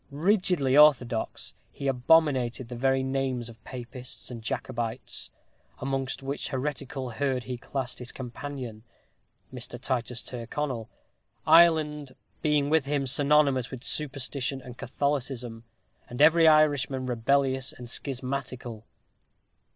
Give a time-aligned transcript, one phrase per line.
[0.09, 5.29] Rigidly orthodox, he abominated the very names of Papists and Jacobites,
[5.77, 8.81] amongst which heretical herd he classed his companion,
[9.53, 9.79] Mr.
[9.79, 10.89] Titus Tyrconnel
[11.45, 15.65] Ireland being with him synonymous with superstition and Catholicism
[16.09, 18.85] and every Irishman rebellious and schismatical.